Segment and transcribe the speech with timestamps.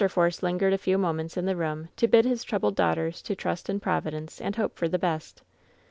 [0.09, 3.69] Force lingered a few moments in the room to bid his troubled daughters to trust
[3.69, 5.43] in Providence and hope for the best.